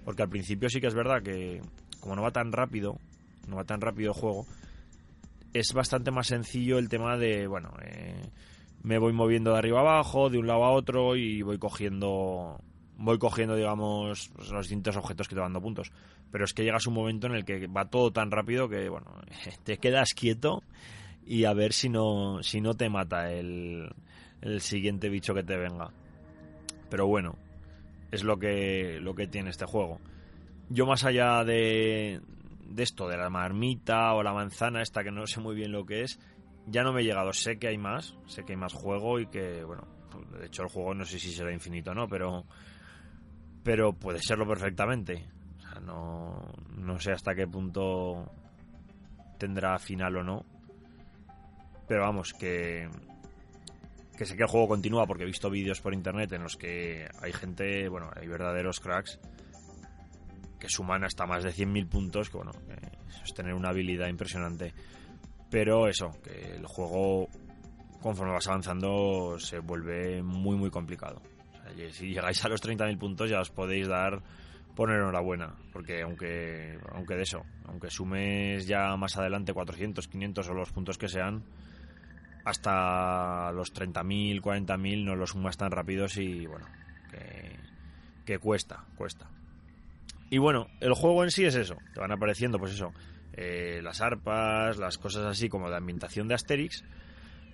Porque 0.04 0.22
al 0.22 0.28
principio 0.28 0.68
sí 0.68 0.80
que 0.80 0.86
es 0.86 0.94
verdad 0.94 1.22
que 1.22 1.62
como 2.00 2.16
no 2.16 2.22
va 2.22 2.30
tan 2.30 2.52
rápido, 2.52 2.98
no 3.48 3.56
va 3.56 3.64
tan 3.64 3.80
rápido 3.80 4.12
el 4.12 4.20
juego, 4.20 4.46
es 5.54 5.72
bastante 5.72 6.10
más 6.10 6.26
sencillo 6.26 6.78
el 6.78 6.90
tema 6.90 7.16
de, 7.16 7.46
bueno, 7.46 7.72
eh, 7.82 8.28
me 8.82 8.98
voy 8.98 9.14
moviendo 9.14 9.52
de 9.52 9.58
arriba 9.58 9.80
abajo, 9.80 10.28
de 10.28 10.38
un 10.38 10.46
lado 10.46 10.64
a 10.64 10.72
otro 10.72 11.16
y 11.16 11.40
voy 11.42 11.58
cogiendo 11.58 12.60
voy 12.96 13.18
cogiendo, 13.18 13.56
digamos, 13.56 14.30
pues, 14.34 14.50
los 14.50 14.66
distintos 14.66 14.96
objetos 14.96 15.28
que 15.28 15.34
te 15.34 15.40
van 15.40 15.52
dando 15.52 15.62
puntos. 15.62 15.92
Pero 16.30 16.44
es 16.44 16.52
que 16.52 16.64
llegas 16.64 16.86
un 16.86 16.94
momento 16.94 17.26
en 17.26 17.34
el 17.34 17.44
que 17.44 17.66
va 17.66 17.88
todo 17.88 18.12
tan 18.12 18.30
rápido 18.30 18.68
que, 18.68 18.88
bueno, 18.88 19.06
te 19.64 19.78
quedas 19.78 20.14
quieto 20.14 20.62
y 21.26 21.44
a 21.44 21.52
ver 21.52 21.72
si 21.72 21.88
no, 21.88 22.42
si 22.42 22.60
no 22.60 22.74
te 22.74 22.88
mata 22.88 23.32
el, 23.32 23.90
el 24.42 24.60
siguiente 24.60 25.08
bicho 25.08 25.34
que 25.34 25.42
te 25.42 25.56
venga. 25.56 25.90
Pero 26.90 27.06
bueno, 27.06 27.36
es 28.10 28.24
lo 28.24 28.38
que, 28.38 28.98
lo 29.00 29.14
que 29.14 29.26
tiene 29.26 29.50
este 29.50 29.66
juego. 29.66 30.00
Yo 30.68 30.86
más 30.86 31.04
allá 31.04 31.44
de, 31.44 32.20
de 32.74 32.82
esto, 32.82 33.08
de 33.08 33.16
la 33.16 33.30
marmita 33.30 34.14
o 34.14 34.22
la 34.22 34.32
manzana, 34.32 34.82
esta 34.82 35.04
que 35.04 35.12
no 35.12 35.26
sé 35.26 35.40
muy 35.40 35.54
bien 35.54 35.70
lo 35.70 35.86
que 35.86 36.02
es, 36.02 36.18
ya 36.66 36.82
no 36.82 36.92
me 36.92 37.02
he 37.02 37.04
llegado. 37.04 37.32
Sé 37.32 37.58
que 37.58 37.68
hay 37.68 37.78
más, 37.78 38.16
sé 38.26 38.44
que 38.44 38.52
hay 38.52 38.58
más 38.58 38.72
juego 38.72 39.20
y 39.20 39.26
que, 39.26 39.62
bueno, 39.62 39.86
de 40.38 40.46
hecho 40.46 40.62
el 40.62 40.68
juego 40.68 40.92
no 40.92 41.04
sé 41.04 41.20
si 41.20 41.32
será 41.32 41.52
infinito 41.52 41.92
o 41.92 41.94
no, 41.94 42.08
pero 42.08 42.44
pero 43.62 43.92
puede 43.92 44.20
serlo 44.20 44.46
perfectamente. 44.46 45.24
O 45.56 45.60
sea, 45.60 45.80
no, 45.80 46.52
no 46.76 46.98
sé 46.98 47.12
hasta 47.12 47.34
qué 47.34 47.46
punto 47.46 48.30
tendrá 49.38 49.78
final 49.78 50.16
o 50.16 50.24
no. 50.24 50.44
Pero 51.86 52.02
vamos, 52.02 52.34
que, 52.34 52.88
que 54.18 54.26
sé 54.26 54.36
que 54.36 54.42
el 54.42 54.48
juego 54.48 54.68
continúa 54.68 55.06
porque 55.06 55.22
he 55.22 55.26
visto 55.26 55.48
vídeos 55.48 55.80
por 55.80 55.94
internet 55.94 56.32
en 56.32 56.42
los 56.42 56.56
que 56.56 57.08
hay 57.20 57.32
gente, 57.32 57.88
bueno, 57.88 58.10
hay 58.14 58.26
verdaderos 58.26 58.80
cracks 58.80 59.20
que 60.64 60.70
suman 60.70 61.04
hasta 61.04 61.26
más 61.26 61.44
de 61.44 61.50
100.000 61.50 61.88
puntos, 61.88 62.30
que 62.30 62.38
bueno, 62.38 62.52
eso 63.08 63.24
es 63.24 63.34
tener 63.34 63.54
una 63.54 63.68
habilidad 63.68 64.08
impresionante. 64.08 64.72
Pero 65.50 65.88
eso, 65.88 66.10
que 66.22 66.56
el 66.56 66.66
juego 66.66 67.28
conforme 68.00 68.32
vas 68.32 68.48
avanzando 68.48 69.38
se 69.38 69.58
vuelve 69.58 70.22
muy 70.22 70.56
muy 70.56 70.70
complicado 70.70 71.22
si 71.90 72.08
llegáis 72.08 72.44
a 72.44 72.48
los 72.48 72.62
30.000 72.62 72.98
puntos 72.98 73.30
ya 73.30 73.40
os 73.40 73.50
podéis 73.50 73.88
dar 73.88 74.22
por 74.74 74.90
enhorabuena, 74.90 75.54
porque 75.72 76.02
aunque, 76.02 76.78
aunque 76.92 77.14
de 77.14 77.22
eso, 77.22 77.44
aunque 77.66 77.90
sumes 77.90 78.66
ya 78.66 78.96
más 78.96 79.16
adelante 79.16 79.52
400, 79.52 80.08
500 80.08 80.48
o 80.48 80.54
los 80.54 80.72
puntos 80.72 80.98
que 80.98 81.08
sean, 81.08 81.44
hasta 82.44 83.52
los 83.52 83.72
30.000, 83.72 84.40
40.000 84.40 85.04
no 85.04 85.14
los 85.14 85.30
sumas 85.30 85.56
tan 85.56 85.70
rápidos 85.70 86.16
y 86.16 86.46
bueno, 86.46 86.66
que, 87.10 87.56
que 88.26 88.38
cuesta, 88.38 88.84
cuesta. 88.96 89.30
Y 90.34 90.38
bueno, 90.38 90.66
el 90.80 90.94
juego 90.94 91.22
en 91.22 91.30
sí 91.30 91.44
es 91.44 91.54
eso, 91.54 91.76
te 91.94 92.00
van 92.00 92.10
apareciendo 92.10 92.58
pues 92.58 92.72
eso, 92.72 92.92
eh, 93.34 93.78
las 93.84 94.00
arpas, 94.00 94.78
las 94.78 94.98
cosas 94.98 95.26
así 95.26 95.48
como 95.48 95.70
de 95.70 95.76
ambientación 95.76 96.26
de 96.26 96.34
Asterix, 96.34 96.82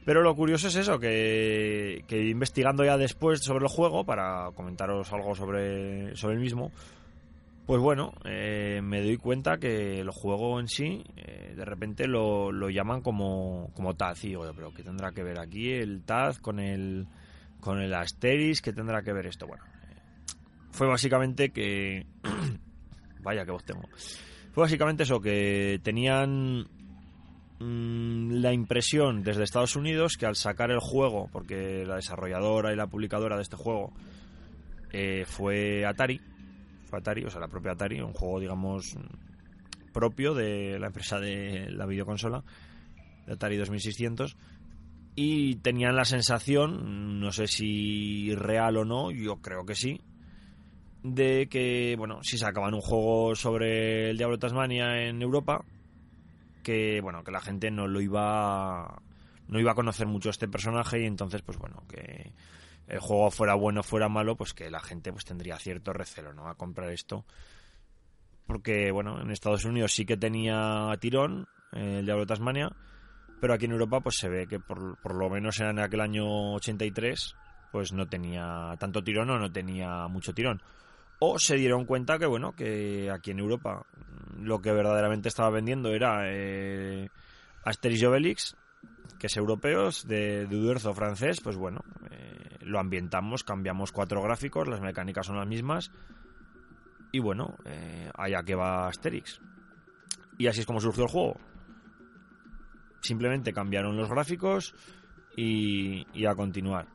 pero 0.06 0.22
lo 0.22 0.34
curioso 0.34 0.68
es 0.68 0.76
eso, 0.76 0.98
que, 0.98 2.02
investigando 2.10 2.82
ya 2.82 2.96
después 2.96 3.40
sobre 3.44 3.66
el 3.66 3.70
juego, 3.70 4.06
para 4.06 4.50
comentaros 4.54 5.12
algo 5.12 5.34
sobre, 5.34 6.16
sobre 6.16 6.36
el 6.36 6.40
mismo, 6.40 6.72
pues 7.66 7.82
bueno, 7.82 8.14
eh, 8.24 8.80
me 8.82 9.02
doy 9.02 9.18
cuenta 9.18 9.58
que 9.58 10.00
el 10.00 10.08
juego 10.08 10.58
en 10.58 10.68
sí, 10.68 11.04
eh, 11.18 11.52
de 11.54 11.64
repente 11.66 12.06
lo, 12.06 12.50
lo, 12.50 12.70
llaman 12.70 13.02
como, 13.02 13.70
como 13.74 13.94
Taz. 13.94 14.24
Y 14.24 14.28
digo, 14.28 14.50
pero 14.56 14.72
¿qué 14.72 14.82
tendrá 14.82 15.12
que 15.12 15.22
ver 15.22 15.38
aquí 15.38 15.70
el 15.70 16.02
Taz 16.02 16.38
con 16.38 16.58
el, 16.58 17.06
con 17.60 17.78
el 17.78 17.92
Asteris? 17.92 18.62
¿Qué 18.62 18.72
tendrá 18.72 19.02
que 19.02 19.12
ver 19.12 19.26
esto? 19.26 19.46
Bueno, 19.46 19.64
fue 20.70 20.86
básicamente 20.86 21.50
que... 21.50 22.06
Vaya 23.22 23.44
que 23.44 23.52
vos 23.52 23.64
tengo. 23.64 23.88
Fue 24.52 24.62
básicamente 24.62 25.04
eso, 25.04 25.20
que 25.20 25.80
tenían 25.82 26.66
Mm, 27.62 28.40
la 28.40 28.54
impresión 28.54 29.22
desde 29.22 29.44
Estados 29.44 29.76
Unidos 29.76 30.16
que 30.18 30.24
al 30.24 30.34
sacar 30.34 30.70
el 30.70 30.80
juego, 30.80 31.28
porque 31.30 31.84
la 31.86 31.96
desarrolladora 31.96 32.72
y 32.72 32.76
la 32.76 32.86
publicadora 32.86 33.36
de 33.36 33.42
este 33.42 33.56
juego 33.56 33.92
eh, 34.92 35.24
fue 35.26 35.84
Atari, 35.84 36.22
fue 36.86 36.98
Atari, 36.98 37.24
o 37.24 37.30
sea, 37.30 37.42
la 37.42 37.48
propia 37.48 37.72
Atari, 37.72 38.00
un 38.00 38.14
juego, 38.14 38.40
digamos, 38.40 38.96
propio 39.92 40.32
de 40.32 40.78
la 40.78 40.86
empresa 40.86 41.20
de 41.20 41.70
la 41.70 41.84
videoconsola, 41.84 42.42
de 43.26 43.34
Atari 43.34 43.58
2600, 43.58 44.38
y 45.14 45.56
tenían 45.56 45.96
la 45.96 46.06
sensación, 46.06 47.20
no 47.20 47.30
sé 47.30 47.46
si 47.46 48.34
real 48.36 48.78
o 48.78 48.86
no, 48.86 49.10
yo 49.10 49.36
creo 49.42 49.66
que 49.66 49.74
sí, 49.74 50.00
de 51.02 51.48
que, 51.48 51.94
bueno, 51.96 52.22
si 52.22 52.38
sacaban 52.38 52.74
un 52.74 52.80
juego 52.80 53.34
sobre 53.34 54.10
el 54.10 54.18
Diablo 54.18 54.38
Tasmania 54.38 55.02
en 55.02 55.22
Europa, 55.22 55.64
que, 56.62 57.00
bueno, 57.00 57.24
que 57.24 57.30
la 57.30 57.40
gente 57.40 57.70
no 57.70 57.86
lo 57.86 58.00
iba 58.00 59.02
no 59.50 59.58
iba 59.58 59.72
a 59.72 59.74
conocer 59.74 60.06
mucho 60.06 60.30
este 60.30 60.46
personaje 60.46 61.00
y 61.00 61.06
entonces, 61.06 61.42
pues 61.42 61.58
bueno, 61.58 61.82
que 61.88 62.32
el 62.86 63.00
juego 63.00 63.30
fuera 63.30 63.54
bueno 63.54 63.80
o 63.80 63.82
fuera 63.82 64.08
malo, 64.08 64.36
pues 64.36 64.54
que 64.54 64.70
la 64.70 64.80
gente 64.80 65.12
pues 65.12 65.24
tendría 65.24 65.58
cierto 65.58 65.92
recelo, 65.92 66.32
¿no? 66.32 66.48
A 66.48 66.54
comprar 66.54 66.90
esto. 66.90 67.24
Porque, 68.46 68.92
bueno, 68.92 69.20
en 69.20 69.30
Estados 69.30 69.64
Unidos 69.64 69.92
sí 69.92 70.06
que 70.06 70.16
tenía 70.16 70.88
tirón 71.00 71.48
el 71.72 72.04
Diablo 72.04 72.26
Tasmania, 72.26 72.70
pero 73.40 73.54
aquí 73.54 73.64
en 73.64 73.72
Europa 73.72 74.00
pues 74.00 74.16
se 74.18 74.28
ve 74.28 74.46
que 74.46 74.60
por, 74.60 75.00
por 75.00 75.16
lo 75.16 75.28
menos 75.28 75.58
en 75.60 75.78
aquel 75.80 76.00
año 76.00 76.54
83 76.54 77.34
pues 77.72 77.92
no 77.92 78.08
tenía 78.08 78.76
tanto 78.78 79.02
tirón 79.02 79.30
o 79.30 79.38
no 79.38 79.50
tenía 79.50 80.06
mucho 80.08 80.32
tirón. 80.32 80.62
O 81.22 81.38
se 81.38 81.56
dieron 81.56 81.84
cuenta 81.84 82.18
que, 82.18 82.24
bueno, 82.24 82.52
que 82.52 83.10
aquí 83.10 83.30
en 83.30 83.40
Europa 83.40 83.84
lo 84.38 84.62
que 84.62 84.72
verdaderamente 84.72 85.28
estaba 85.28 85.50
vendiendo 85.50 85.90
era 85.90 86.22
eh, 86.24 87.10
Asterix 87.62 88.00
y 88.00 88.06
Obelix, 88.06 88.56
que 89.18 89.26
es 89.26 89.36
europeos, 89.36 90.08
de, 90.08 90.46
de 90.46 90.94
francés, 90.94 91.42
pues 91.42 91.56
bueno, 91.56 91.82
eh, 92.10 92.56
lo 92.62 92.80
ambientamos, 92.80 93.44
cambiamos 93.44 93.92
cuatro 93.92 94.22
gráficos, 94.22 94.66
las 94.66 94.80
mecánicas 94.80 95.26
son 95.26 95.36
las 95.36 95.46
mismas, 95.46 95.90
y 97.12 97.18
bueno, 97.18 97.54
eh, 97.66 98.10
allá 98.14 98.42
que 98.42 98.54
va 98.54 98.88
Asterix. 98.88 99.42
Y 100.38 100.46
así 100.46 100.60
es 100.60 100.66
como 100.66 100.80
surgió 100.80 101.04
el 101.04 101.10
juego. 101.10 101.38
Simplemente 103.02 103.52
cambiaron 103.52 103.94
los 103.94 104.08
gráficos 104.08 104.74
y, 105.36 106.06
y 106.14 106.24
a 106.24 106.34
continuar 106.34 106.86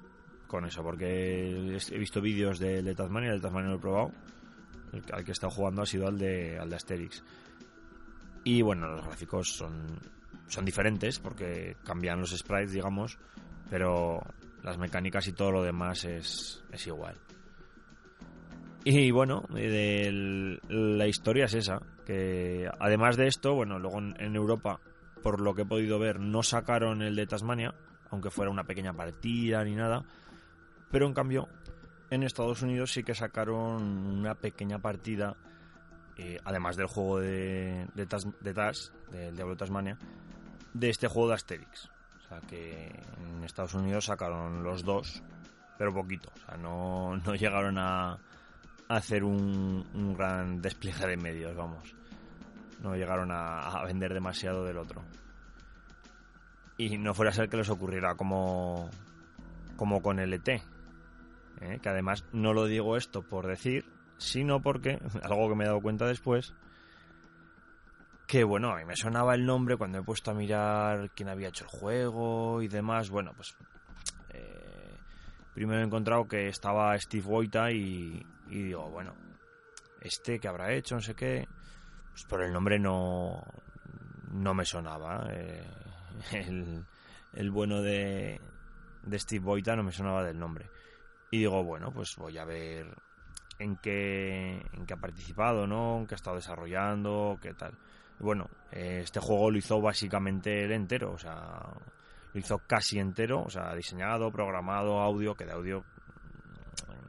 con 0.47 0.65
eso, 0.65 0.83
porque 0.83 1.77
he 1.91 1.97
visto 1.97 2.21
vídeos 2.21 2.59
de, 2.59 2.95
Tasmania, 2.95 3.31
el 3.31 3.37
de 3.37 3.41
Tasmania 3.41 3.69
lo 3.69 3.77
he 3.77 3.79
probado. 3.79 4.11
El, 4.93 5.03
al 5.11 5.23
que 5.23 5.31
he 5.31 5.33
estado 5.33 5.51
jugando 5.51 5.81
ha 5.81 5.85
sido 5.85 6.07
al 6.07 6.17
de, 6.17 6.57
al 6.59 6.69
de 6.69 6.75
Asterix. 6.75 7.23
Y 8.43 8.61
bueno, 8.61 8.87
los 8.87 9.05
gráficos 9.05 9.55
son, 9.55 9.99
son 10.47 10.65
diferentes 10.65 11.19
porque 11.19 11.77
cambian 11.83 12.19
los 12.19 12.31
sprites, 12.31 12.71
digamos, 12.71 13.17
pero 13.69 14.21
las 14.63 14.77
mecánicas 14.77 15.27
y 15.27 15.33
todo 15.33 15.51
lo 15.51 15.63
demás 15.63 16.05
es, 16.05 16.63
es 16.71 16.87
igual. 16.87 17.15
Y 18.83 19.09
bueno, 19.09 19.43
la 19.49 21.07
historia 21.07 21.45
es 21.45 21.55
esa, 21.55 21.81
que 22.05 22.69
además 22.79 23.17
de 23.17 23.25
esto, 23.25 23.55
bueno, 23.55 23.79
luego 23.79 23.97
en 23.99 24.35
Europa, 24.35 24.79
por 25.23 25.41
lo 25.41 25.55
que 25.55 25.63
he 25.63 25.65
podido 25.65 25.97
ver, 25.97 26.19
no 26.19 26.43
sacaron 26.43 27.01
el 27.01 27.15
de 27.15 27.25
Tasmania, 27.25 27.73
aunque 28.11 28.29
fuera 28.29 28.51
una 28.51 28.63
pequeña 28.63 28.93
partida 28.93 29.63
ni 29.63 29.73
nada, 29.73 30.03
pero 30.92 31.08
en 31.08 31.13
cambio, 31.13 31.48
en 32.10 32.24
Estados 32.24 32.62
Unidos 32.62 32.94
sí 32.94 33.04
que 33.04 33.15
sacaron 33.15 33.82
una 33.84 34.36
pequeña 34.36 34.80
partida, 34.80 35.36
eh, 36.18 36.39
además 36.46 36.75
del 36.77 36.88
juego 36.88 37.20
de, 37.20 37.88
de, 37.94 38.06
Tash, 38.06 38.89
del 39.12 39.36
Diablo 39.36 39.58
Tasmania, 39.58 39.98
de 40.74 40.89
este 40.89 41.08
juego 41.08 41.30
de 41.30 41.36
Asterix. 41.36 41.89
O 42.25 42.27
sea 42.27 42.42
que 42.42 42.88
en 43.18 43.44
Estados 43.44 43.74
Unidos 43.74 44.06
sacaron 44.06 44.63
los 44.63 44.84
dos, 44.84 45.22
pero 45.77 45.94
poquito. 45.94 46.32
O 46.36 46.39
sea, 46.46 46.58
no, 46.58 47.18
no 47.18 47.36
llegaron 47.36 47.77
a, 47.77 48.18
hacer 48.88 49.24
un, 49.24 49.86
un, 49.94 50.13
gran 50.15 50.62
despliegue 50.62 51.08
de 51.08 51.18
medios, 51.18 51.56
vamos. 51.56 51.96
No 52.82 52.96
llegaron 52.96 53.32
a, 53.32 53.60
a, 53.60 53.86
vender 53.86 54.13
demasiado 54.13 54.63
del 54.63 54.77
otro. 54.77 55.04
Y 56.77 56.98
no 56.98 57.13
fuera 57.13 57.32
a 57.32 57.34
ser 57.34 57.50
que 57.50 57.58
les 57.58 57.70
ocurriera 57.70 58.15
como, 58.15 58.89
como 59.77 60.01
con 60.01 60.20
el 60.20 60.34
ET, 60.34 60.62
¿eh? 61.62 61.79
que 61.81 61.89
además 61.89 62.25
no 62.31 62.53
lo 62.53 62.65
digo 62.65 62.97
esto 62.97 63.21
por 63.21 63.47
decir, 63.47 63.85
sino 64.17 64.62
porque, 64.62 65.00
algo 65.24 65.50
que 65.50 65.55
me 65.55 65.63
he 65.63 65.67
dado 65.67 65.81
cuenta 65.81 66.05
después, 66.05 66.53
que 68.27 68.43
bueno, 68.43 68.71
a 68.71 68.77
mí 68.77 68.85
me 68.85 68.95
sonaba 68.95 69.35
el 69.35 69.45
nombre 69.45 69.77
cuando 69.77 70.00
he 70.00 70.03
puesto 70.03 70.31
a 70.31 70.33
mirar 70.33 71.12
quién 71.12 71.29
había 71.29 71.50
hecho 71.50 71.65
el 71.65 71.69
juego 71.69 72.62
y 72.62 72.67
demás, 72.67 73.09
bueno, 73.09 73.33
pues 73.35 73.55
eh, 74.29 74.97
primero 75.53 75.81
he 75.81 75.85
encontrado 75.85 76.27
que 76.27 76.47
estaba 76.47 76.97
Steve 77.00 77.25
Wojta 77.25 77.71
y, 77.71 78.25
y, 78.47 78.63
digo, 78.63 78.89
bueno, 78.89 79.13
este 80.01 80.39
que 80.39 80.47
habrá 80.47 80.74
hecho, 80.74 80.95
no 80.95 81.01
sé 81.01 81.13
qué, 81.13 81.47
pues 82.12 82.24
por 82.25 82.41
el 82.41 82.51
nombre 82.51 82.79
no, 82.79 83.43
no 84.31 84.53
me 84.53 84.65
sonaba, 84.65 85.27
eh, 85.31 85.63
el, 86.31 86.83
el 87.33 87.51
bueno 87.51 87.81
de, 87.81 88.41
de 89.03 89.19
Steve 89.19 89.45
Wojta 89.45 89.75
no 89.75 89.83
me 89.83 89.91
sonaba 89.91 90.24
del 90.24 90.39
nombre. 90.39 90.69
Y 91.36 91.39
digo, 91.39 91.62
bueno, 91.65 91.92
pues 91.92 92.15
voy 92.15 92.38
a 92.38 92.46
ver 92.46 92.96
en 93.60 93.75
qué, 93.75 94.65
en 94.72 94.86
qué 94.86 94.94
ha 94.94 94.98
participado, 94.98 95.68
¿no? 95.68 95.98
En 95.98 96.08
qué 96.08 96.13
ha 96.13 96.15
estado 96.15 96.38
desarrollando, 96.38 97.38
qué 97.42 97.54
tal. 97.54 97.77
Y 98.18 98.24
bueno, 98.24 98.50
este 98.72 99.20
juego 99.20 99.51
lo 99.51 99.58
hizo 99.58 99.82
básicamente 99.82 100.63
el 100.63 100.72
entero, 100.72 101.12
o 101.12 101.18
sea, 101.18 101.60
lo 102.32 102.39
hizo 102.39 102.58
casi 102.60 103.00
entero, 103.00 103.44
o 103.44 103.50
sea, 103.50 103.75
diseñado, 103.75 104.32
programado, 104.32 105.01
audio, 105.01 105.36
que 105.36 105.44
de 105.44 105.51
audio 105.51 105.84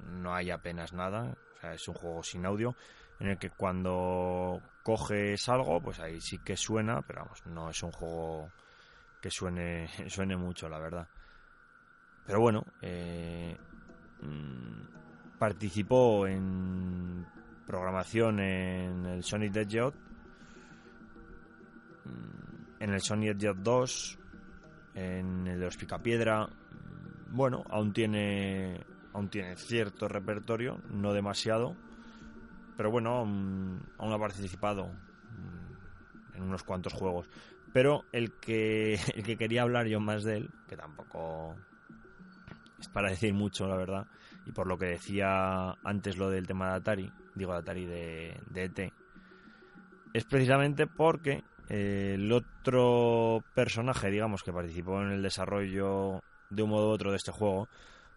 no 0.09 0.35
hay 0.35 0.51
apenas 0.51 0.93
nada, 0.93 1.37
o 1.59 1.61
sea, 1.61 1.75
es 1.75 1.87
un 1.87 1.95
juego 1.95 2.25
sin 2.25 2.45
audio, 2.47 2.75
en 3.21 3.29
el 3.29 3.39
que 3.39 3.51
cuando 3.51 4.61
coges 4.83 5.49
algo, 5.49 5.81
pues 5.81 6.01
ahí 6.01 6.21
sí 6.21 6.39
que 6.39 6.57
suena, 6.57 7.01
pero 7.03 7.21
vamos, 7.21 7.47
no 7.47 7.71
es 7.71 7.81
un 7.85 7.93
juego 7.93 8.51
que 9.23 9.31
suene, 9.31 9.87
suene 10.09 10.37
mucho, 10.37 10.69
la 10.69 10.81
verdad. 10.81 11.07
Pero 12.27 12.41
bueno, 12.41 12.65
eh, 12.83 13.57
Mm, 14.23 15.39
participó 15.39 16.27
en 16.27 17.27
programación 17.67 18.41
en 18.41 19.07
el 19.07 19.25
Sonic 19.25 19.53
the 19.53 19.61
Hedgehog, 19.63 19.95
mm, 22.05 22.83
en 22.83 22.91
el 22.91 23.01
Sonic 23.01 23.39
the 23.39 23.53
2, 23.55 24.19
en 24.95 25.47
el 25.47 25.59
de 25.59 25.65
los 25.65 25.77
Picapiedra. 25.77 26.47
Mm, 26.47 27.37
bueno, 27.37 27.65
aún 27.69 27.93
tiene, 27.93 28.85
aún 29.13 29.29
tiene 29.29 29.57
cierto 29.57 30.09
repertorio, 30.09 30.81
no 30.91 31.13
demasiado, 31.13 31.77
pero 32.77 32.91
bueno, 32.91 33.17
aún, 33.17 33.83
aún 33.99 34.13
ha 34.13 34.19
participado 34.19 34.91
en 36.37 36.43
unos 36.43 36.63
cuantos 36.63 36.93
juegos. 36.93 37.29
Pero 37.73 38.05
el 38.13 38.33
que, 38.35 38.95
el 39.15 39.23
que 39.23 39.37
quería 39.37 39.63
hablar 39.63 39.87
yo 39.87 40.01
más 40.01 40.25
de 40.25 40.39
él, 40.39 40.51
que 40.69 40.77
tampoco 40.77 41.57
para 42.89 43.11
decir 43.11 43.35
mucho, 43.35 43.67
la 43.67 43.77
verdad. 43.77 44.07
Y 44.47 44.53
por 44.53 44.67
lo 44.67 44.79
que 44.79 44.87
decía 44.87 45.71
antes 45.85 46.17
lo 46.17 46.31
del 46.31 46.47
tema 46.47 46.71
de 46.71 46.77
Atari, 46.77 47.13
digo 47.35 47.53
de 47.53 47.59
Atari 47.59 47.87
de, 47.87 48.41
de 48.51 48.65
ET, 48.65 48.93
es 50.13 50.25
precisamente 50.25 50.87
porque 50.87 51.45
eh, 51.69 52.13
el 52.15 52.31
otro 52.33 53.43
personaje, 53.55 54.11
digamos, 54.11 54.43
que 54.43 54.53
participó 54.53 55.03
en 55.03 55.13
el 55.13 55.23
desarrollo 55.23 56.23
de 56.51 56.63
un 56.63 56.71
modo 56.71 56.89
u 56.89 56.93
otro 56.93 57.11
de 57.11 57.17
este 57.17 57.33
juego 57.33 57.69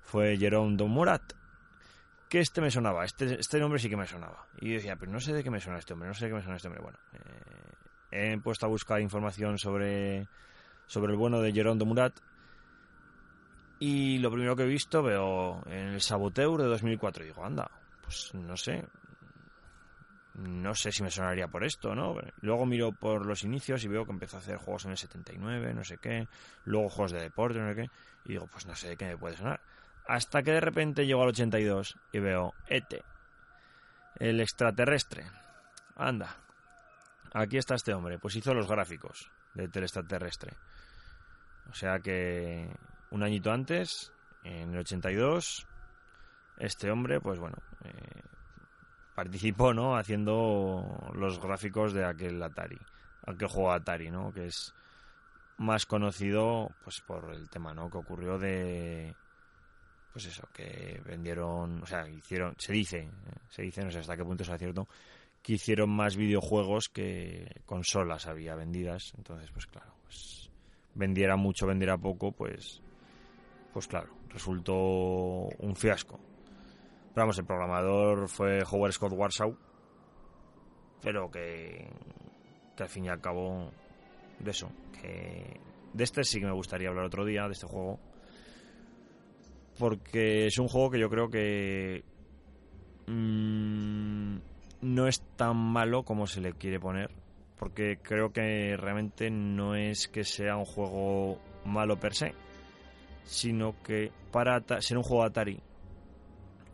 fue 0.01 0.37
Jerome 0.37 0.75
Murat 0.85 1.33
que 2.29 2.39
este 2.39 2.61
me 2.61 2.69
sonaba, 2.69 3.03
este, 3.05 3.39
este 3.39 3.59
nombre 3.59 3.79
sí 3.79 3.89
que 3.89 3.97
me 3.97 4.05
sonaba. 4.05 4.45
Y 4.61 4.69
yo 4.69 4.75
decía, 4.75 4.95
pero 4.95 5.11
no 5.11 5.19
sé 5.19 5.33
de 5.33 5.43
qué 5.43 5.49
me 5.49 5.59
suena 5.59 5.79
este 5.79 5.93
hombre, 5.93 6.07
no 6.07 6.13
sé 6.13 6.25
de 6.25 6.31
qué 6.31 6.35
me 6.35 6.41
suena 6.41 6.57
este 6.57 6.67
hombre. 6.67 6.83
Bueno, 6.83 6.99
eh, 8.11 8.33
he 8.33 8.37
puesto 8.37 8.67
a 8.67 8.69
buscar 8.69 9.01
información 9.01 9.57
sobre, 9.57 10.27
sobre 10.85 11.11
el 11.11 11.17
bueno 11.17 11.41
de 11.41 11.51
Jerome 11.51 11.83
Murat 11.83 12.13
y 13.79 14.17
lo 14.19 14.29
primero 14.29 14.55
que 14.57 14.63
he 14.63 14.67
visto 14.67 15.01
veo 15.01 15.63
en 15.67 15.87
el 15.87 16.01
Saboteur 16.01 16.61
de 16.61 16.67
2004. 16.67 17.23
Y 17.23 17.27
digo, 17.27 17.45
anda, 17.45 17.71
pues 18.03 18.33
no 18.33 18.57
sé. 18.57 18.85
No 20.33 20.75
sé 20.75 20.91
si 20.91 21.01
me 21.01 21.09
sonaría 21.09 21.47
por 21.47 21.63
esto, 21.63 21.95
¿no? 21.95 22.15
Luego 22.41 22.65
miro 22.65 22.91
por 22.91 23.25
los 23.25 23.43
inicios 23.43 23.83
y 23.83 23.87
veo 23.87 24.05
que 24.05 24.11
empezó 24.11 24.37
a 24.37 24.39
hacer 24.39 24.57
juegos 24.57 24.85
en 24.85 24.91
el 24.91 24.97
79, 24.97 25.73
no 25.73 25.83
sé 25.83 25.97
qué. 25.97 26.27
Luego 26.65 26.89
juegos 26.89 27.11
de 27.13 27.21
deporte, 27.21 27.59
no 27.59 27.69
sé 27.69 27.75
qué. 27.75 27.89
Y 28.25 28.29
digo, 28.33 28.47
pues 28.47 28.65
no 28.65 28.75
sé 28.75 28.89
de 28.89 28.97
qué 28.97 29.05
me 29.05 29.17
puede 29.17 29.37
sonar. 29.37 29.61
Hasta 30.07 30.43
que 30.43 30.51
de 30.51 30.61
repente 30.61 31.05
llego 31.05 31.23
al 31.23 31.29
82 31.29 31.95
y 32.11 32.19
veo 32.19 32.53
ET, 32.67 33.03
el 34.17 34.41
extraterrestre. 34.41 35.25
Anda, 35.95 36.35
aquí 37.33 37.57
está 37.57 37.75
este 37.75 37.93
hombre. 37.93 38.19
Pues 38.19 38.35
hizo 38.35 38.53
los 38.53 38.67
gráficos 38.67 39.31
del 39.53 39.83
extraterrestre. 39.83 40.53
O 41.69 41.73
sea 41.73 41.99
que 41.99 42.69
un 43.11 43.23
añito 43.23 43.51
antes, 43.51 44.11
en 44.43 44.71
el 44.71 44.79
82, 44.79 45.67
este 46.57 46.91
hombre, 46.91 47.19
pues 47.19 47.39
bueno, 47.39 47.57
eh, 47.83 48.21
participó, 49.15 49.73
¿no? 49.73 49.97
Haciendo 49.97 51.11
los 51.13 51.39
gráficos 51.39 51.93
de 51.93 52.05
aquel 52.05 52.41
Atari, 52.41 52.79
aquel 53.25 53.47
juego 53.47 53.71
Atari, 53.71 54.09
¿no? 54.11 54.31
Que 54.31 54.47
es 54.47 54.73
más 55.57 55.85
conocido, 55.85 56.69
pues 56.83 57.01
por 57.01 57.33
el 57.33 57.49
tema, 57.49 57.73
¿no? 57.73 57.89
Que 57.89 57.97
ocurrió 57.97 58.37
de, 58.37 59.13
pues 60.13 60.25
eso, 60.25 60.47
que 60.53 61.01
vendieron, 61.05 61.83
o 61.83 61.85
sea, 61.85 62.07
hicieron, 62.07 62.55
se 62.57 62.73
dice, 62.73 63.09
se 63.49 63.61
dice, 63.61 63.83
no 63.83 63.91
sé 63.91 63.99
hasta 63.99 64.15
qué 64.15 64.23
punto 64.23 64.43
es 64.43 64.57
cierto, 64.57 64.87
que 65.41 65.53
hicieron 65.53 65.89
más 65.89 66.15
videojuegos 66.15 66.89
que 66.89 67.61
consolas 67.65 68.27
había 68.27 68.55
vendidas. 68.55 69.13
Entonces, 69.17 69.51
pues 69.51 69.67
claro, 69.67 69.93
pues 70.03 70.49
vendiera 70.95 71.35
mucho, 71.35 71.67
vendiera 71.67 71.97
poco, 71.97 72.31
pues, 72.31 72.81
pues 73.73 73.87
claro, 73.87 74.09
resultó 74.29 74.75
un 74.75 75.75
fiasco. 75.75 76.19
Pero 77.13 77.23
vamos, 77.23 77.37
el 77.39 77.45
programador 77.45 78.29
fue 78.29 78.63
Howard 78.69 78.93
Scott 78.93 79.13
Warsaw, 79.13 79.55
pero 81.01 81.29
que, 81.31 81.89
al 82.77 82.89
fin 82.89 83.05
y 83.05 83.09
al 83.09 83.21
cabo 83.21 83.71
de 84.39 84.51
eso, 84.51 84.71
de 85.93 86.03
este 86.03 86.23
sí 86.23 86.39
que 86.39 86.45
me 86.45 86.51
gustaría 86.51 86.89
hablar 86.89 87.05
otro 87.05 87.25
día, 87.25 87.47
de 87.47 87.53
este 87.53 87.67
juego, 87.67 87.99
porque 89.77 90.47
es 90.47 90.59
un 90.59 90.67
juego 90.67 90.91
que 90.91 90.99
yo 90.99 91.09
creo 91.09 91.29
que 91.29 92.03
mmm, 93.07 94.37
no 94.81 95.07
es 95.07 95.21
tan 95.35 95.57
malo 95.57 96.03
como 96.03 96.27
se 96.27 96.41
le 96.41 96.53
quiere 96.53 96.79
poner, 96.79 97.11
porque 97.57 97.97
creo 98.01 98.31
que 98.31 98.77
realmente 98.77 99.29
no 99.29 99.75
es 99.75 100.07
que 100.07 100.23
sea 100.23 100.57
un 100.57 100.65
juego 100.65 101.39
malo 101.65 101.99
per 101.99 102.13
se, 102.13 102.33
sino 103.23 103.75
que 103.83 104.11
para 104.31 104.61
ser 104.81 104.97
un 104.97 105.03
juego 105.03 105.23
Atari, 105.23 105.59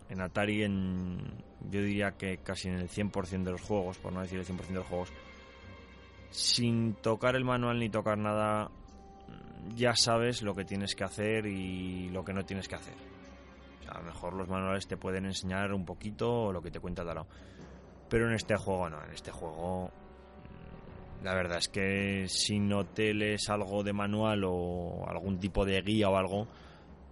en 0.09 0.21
Atari 0.21 0.63
en, 0.63 1.17
yo 1.69 1.81
diría 1.81 2.11
que 2.11 2.37
casi 2.37 2.69
en 2.69 2.75
el 2.75 2.89
100% 2.89 3.43
de 3.43 3.51
los 3.51 3.61
juegos, 3.61 3.97
por 3.97 4.13
no 4.13 4.21
decir 4.21 4.39
el 4.39 4.45
100% 4.45 4.67
de 4.67 4.73
los 4.73 4.87
juegos, 4.87 5.13
sin 6.29 6.93
tocar 6.95 7.35
el 7.35 7.45
manual 7.45 7.79
ni 7.79 7.89
tocar 7.89 8.17
nada, 8.17 8.69
ya 9.75 9.95
sabes 9.95 10.41
lo 10.41 10.53
que 10.53 10.65
tienes 10.65 10.95
que 10.95 11.03
hacer 11.03 11.45
y 11.45 12.09
lo 12.09 12.23
que 12.23 12.33
no 12.33 12.43
tienes 12.45 12.67
que 12.67 12.75
hacer. 12.75 12.95
a 13.89 13.99
lo 13.99 14.05
mejor 14.05 14.33
los 14.33 14.47
manuales 14.47 14.87
te 14.87 14.97
pueden 14.97 15.25
enseñar 15.25 15.73
un 15.73 15.85
poquito 15.85 16.51
lo 16.51 16.61
que 16.61 16.71
te 16.71 16.79
cuenta 16.79 17.03
Darao 17.03 17.27
pero 18.09 18.27
en 18.27 18.35
este 18.35 18.55
juego 18.55 18.89
no, 18.89 19.03
en 19.03 19.11
este 19.11 19.31
juego 19.31 19.91
la 21.23 21.33
verdad 21.33 21.57
es 21.57 21.69
que 21.69 22.25
si 22.27 22.59
no 22.59 22.85
te 22.85 23.13
lees 23.13 23.49
algo 23.49 23.83
de 23.83 23.93
manual 23.93 24.43
o 24.45 25.05
algún 25.07 25.39
tipo 25.39 25.65
de 25.65 25.81
guía 25.81 26.09
o 26.09 26.17
algo, 26.17 26.47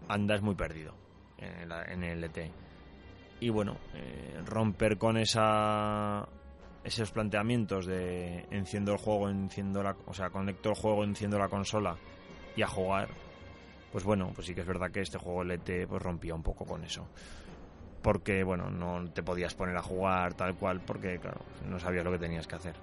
andas 0.08 0.42
muy 0.42 0.56
perdido 0.56 0.94
en 1.38 2.04
el, 2.04 2.24
ET. 2.24 2.52
Y 3.40 3.50
bueno, 3.50 3.78
eh, 3.94 4.42
romper 4.46 4.98
con 4.98 5.18
esa 5.18 6.28
esos 6.84 7.12
planteamientos 7.12 7.86
de 7.86 8.46
enciendo 8.52 8.92
el 8.92 8.98
juego, 8.98 9.30
enciendo 9.30 9.82
la, 9.82 9.96
o 10.06 10.14
sea, 10.14 10.30
conecto 10.30 10.70
el 10.70 10.76
juego, 10.76 11.04
enciendo 11.04 11.40
la 11.40 11.48
consola 11.48 11.96
y 12.56 12.62
a 12.62 12.68
jugar, 12.68 13.10
pues 13.92 14.04
bueno, 14.04 14.32
pues 14.36 14.48
sí 14.48 14.54
que 14.54 14.62
es 14.62 14.68
verdad 14.68 14.92
que 14.92 15.02
este 15.02 15.18
juego 15.18 15.44
LT 15.44 15.88
pues 15.88 16.02
rompía 16.02 16.36
un 16.36 16.44
poco 16.44 16.66
con 16.66 16.84
eso 16.84 17.08
porque 18.04 18.44
bueno, 18.44 18.70
no 18.70 19.10
te 19.12 19.24
podías 19.24 19.56
poner 19.56 19.76
a 19.78 19.82
jugar 19.82 20.36
tal 20.36 20.56
cual 20.56 20.82
porque 20.82 21.18
claro, 21.18 21.40
no 21.66 21.80
sabías 21.80 22.04
lo 22.04 22.12
que 22.12 22.20
tenías 22.20 22.46
que 22.46 22.56
hacer. 22.56 22.76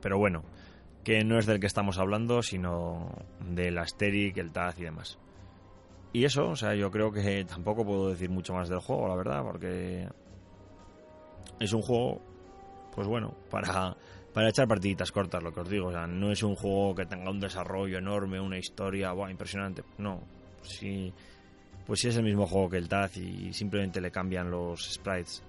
Pero 0.00 0.18
bueno, 0.18 0.42
que 1.04 1.24
no 1.24 1.38
es 1.38 1.46
del 1.46 1.60
que 1.60 1.66
estamos 1.66 1.98
hablando, 1.98 2.42
sino 2.42 3.10
del 3.40 3.78
Asteric, 3.78 4.36
el 4.38 4.52
Taz 4.52 4.78
y 4.78 4.84
demás. 4.84 5.18
Y 6.12 6.24
eso, 6.24 6.50
o 6.50 6.56
sea, 6.56 6.74
yo 6.74 6.90
creo 6.90 7.12
que 7.12 7.44
tampoco 7.44 7.84
puedo 7.84 8.10
decir 8.10 8.30
mucho 8.30 8.54
más 8.54 8.68
del 8.68 8.80
juego, 8.80 9.08
la 9.08 9.16
verdad, 9.16 9.42
porque 9.42 10.08
es 11.60 11.72
un 11.72 11.82
juego, 11.82 12.20
pues 12.94 13.06
bueno, 13.06 13.34
para, 13.50 13.96
para 14.32 14.48
echar 14.48 14.66
partiditas 14.66 15.12
cortas, 15.12 15.42
lo 15.42 15.52
que 15.52 15.60
os 15.60 15.68
digo. 15.68 15.88
O 15.88 15.92
sea, 15.92 16.06
no 16.06 16.32
es 16.32 16.42
un 16.42 16.56
juego 16.56 16.94
que 16.94 17.06
tenga 17.06 17.30
un 17.30 17.40
desarrollo 17.40 17.98
enorme, 17.98 18.40
una 18.40 18.58
historia, 18.58 19.12
buah, 19.12 19.30
impresionante. 19.30 19.82
No, 19.98 20.22
sí 20.62 21.12
pues 21.86 22.00
si 22.00 22.08
es 22.08 22.16
el 22.16 22.24
mismo 22.24 22.46
juego 22.46 22.68
que 22.68 22.78
el 22.78 22.88
Taz 22.88 23.16
y 23.16 23.52
simplemente 23.52 24.00
le 24.00 24.10
cambian 24.10 24.50
los 24.50 24.92
sprites, 24.92 25.42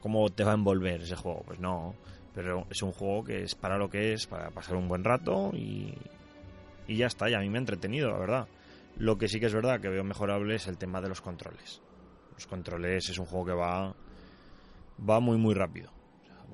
¿cómo 0.00 0.30
te 0.30 0.44
va 0.44 0.52
a 0.52 0.54
envolver 0.54 1.02
ese 1.02 1.16
juego? 1.16 1.42
Pues 1.44 1.58
no, 1.58 1.94
pero 2.34 2.66
es 2.70 2.82
un 2.82 2.92
juego 2.92 3.24
que 3.24 3.42
es 3.42 3.54
para 3.54 3.78
lo 3.78 3.88
que 3.88 4.12
es, 4.12 4.26
para 4.26 4.50
pasar 4.50 4.76
un 4.76 4.88
buen 4.88 5.04
rato 5.04 5.50
y, 5.52 5.94
y 6.86 6.96
ya 6.96 7.06
está, 7.06 7.28
y 7.28 7.34
a 7.34 7.40
mí 7.40 7.48
me 7.48 7.58
ha 7.58 7.60
entretenido, 7.60 8.10
la 8.10 8.18
verdad. 8.18 8.48
Lo 8.96 9.16
que 9.16 9.28
sí 9.28 9.40
que 9.40 9.46
es 9.46 9.54
verdad 9.54 9.80
que 9.80 9.88
veo 9.88 10.04
mejorable 10.04 10.56
es 10.56 10.66
el 10.66 10.78
tema 10.78 11.00
de 11.00 11.08
los 11.08 11.20
controles. 11.20 11.82
Los 12.34 12.46
controles 12.46 13.08
es 13.08 13.18
un 13.18 13.26
juego 13.26 13.46
que 13.46 13.52
va, 13.52 13.94
va 15.08 15.20
muy, 15.20 15.38
muy 15.38 15.54
rápido. 15.54 15.90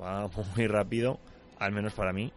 va 0.01 0.29
muy 0.57 0.67
rápido, 0.67 1.19
al 1.59 1.73
menos 1.73 1.95
para 1.95 2.13
mí. 2.13 2.33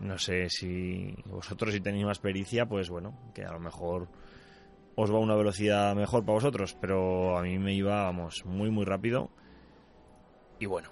No 0.00 0.18
sé 0.18 0.48
si 0.48 1.14
vosotros 1.26 1.72
si 1.72 1.80
tenéis 1.80 2.04
más 2.04 2.18
pericia, 2.18 2.66
pues 2.66 2.88
bueno, 2.88 3.18
que 3.34 3.44
a 3.44 3.52
lo 3.52 3.58
mejor 3.58 4.08
os 4.94 5.12
va 5.12 5.16
a 5.16 5.20
una 5.20 5.36
velocidad 5.36 5.94
mejor 5.94 6.24
para 6.24 6.34
vosotros, 6.34 6.76
pero 6.80 7.38
a 7.38 7.42
mí 7.42 7.58
me 7.58 7.74
iba, 7.74 8.02
vamos, 8.02 8.44
muy, 8.44 8.70
muy 8.70 8.84
rápido. 8.84 9.30
Y 10.58 10.66
bueno, 10.66 10.90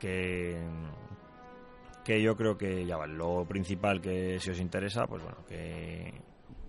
que, 0.00 0.58
que 2.04 2.20
yo 2.20 2.36
creo 2.36 2.58
que 2.58 2.84
ya 2.84 2.96
va. 2.96 3.06
Lo 3.06 3.44
principal 3.46 4.00
que 4.00 4.40
si 4.40 4.50
os 4.50 4.58
interesa, 4.58 5.06
pues 5.06 5.22
bueno, 5.22 5.38
que, 5.48 6.12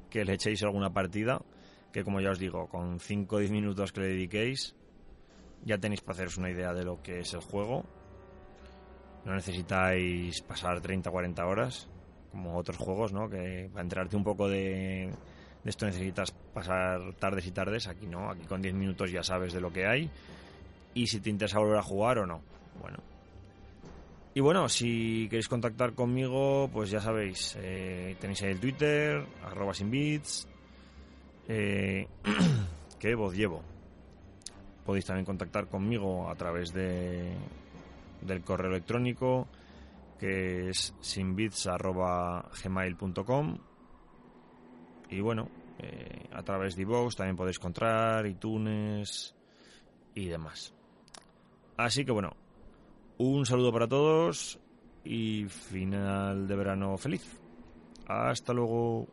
que 0.09 0.23
le 0.23 0.33
echéis 0.33 0.61
alguna 0.61 0.93
partida, 0.93 1.41
que 1.91 2.03
como 2.03 2.21
ya 2.21 2.29
os 2.29 2.39
digo, 2.39 2.67
con 2.67 2.99
5 2.99 3.35
o 3.35 3.39
10 3.39 3.51
minutos 3.51 3.91
que 3.91 4.01
le 4.01 4.07
dediquéis, 4.09 4.75
ya 5.63 5.79
tenéis 5.79 6.01
para 6.01 6.13
haceros 6.13 6.37
una 6.37 6.51
idea 6.51 6.73
de 6.73 6.83
lo 6.83 7.01
que 7.01 7.21
es 7.21 7.33
el 7.33 7.41
juego. 7.41 7.85
No 9.25 9.33
necesitáis 9.33 10.41
pasar 10.41 10.81
30 10.81 11.09
o 11.09 11.13
40 11.13 11.45
horas, 11.45 11.89
como 12.31 12.57
otros 12.57 12.77
juegos, 12.77 13.13
¿no? 13.13 13.29
Que 13.29 13.69
para 13.71 13.83
enterarte 13.83 14.15
un 14.15 14.23
poco 14.23 14.49
de 14.49 15.11
de 15.63 15.69
esto 15.69 15.85
necesitas 15.85 16.31
pasar 16.31 17.13
tardes 17.19 17.45
y 17.45 17.51
tardes, 17.51 17.87
aquí 17.87 18.07
no, 18.07 18.31
aquí 18.31 18.45
con 18.45 18.61
10 18.61 18.73
minutos 18.73 19.11
ya 19.11 19.21
sabes 19.21 19.53
de 19.53 19.61
lo 19.61 19.71
que 19.71 19.85
hay 19.85 20.09
y 20.93 21.07
si 21.07 21.19
te 21.19 21.29
interesa 21.29 21.59
volver 21.59 21.77
a 21.77 21.83
jugar 21.83 22.17
o 22.19 22.25
no. 22.25 22.41
Bueno. 22.79 23.10
Y 24.33 24.39
bueno, 24.39 24.69
si 24.69 25.27
queréis 25.29 25.49
contactar 25.49 25.93
conmigo, 25.93 26.69
pues 26.71 26.89
ya 26.89 27.01
sabéis, 27.01 27.57
eh, 27.59 28.15
tenéis 28.19 28.41
ahí 28.43 28.51
el 28.51 28.61
Twitter, 28.61 29.25
arroba 29.43 29.73
sin 29.73 29.91
bits, 29.91 30.47
eh, 31.49 32.07
que 32.99 33.15
voz 33.15 33.35
llevo. 33.35 33.61
Podéis 34.85 35.05
también 35.05 35.25
contactar 35.25 35.67
conmigo 35.67 36.29
a 36.29 36.35
través 36.35 36.71
de 36.73 37.35
del 38.21 38.41
correo 38.43 38.69
electrónico 38.69 39.47
que 40.19 40.69
es 40.69 40.93
sinbits.gmail.com 41.01 43.57
y 45.09 45.19
bueno, 45.19 45.49
eh, 45.79 46.27
a 46.31 46.43
través 46.43 46.75
de 46.75 46.83
iVoox 46.83 47.15
también 47.15 47.35
podéis 47.35 47.57
encontrar 47.57 48.27
iTunes 48.27 49.33
y 50.13 50.27
demás. 50.27 50.75
Así 51.75 52.05
que 52.05 52.11
bueno, 52.11 52.35
un 53.21 53.45
saludo 53.45 53.71
para 53.71 53.87
todos 53.87 54.59
y 55.03 55.45
final 55.45 56.47
de 56.47 56.55
verano 56.55 56.97
feliz. 56.97 57.23
Hasta 58.07 58.51
luego. 58.51 59.07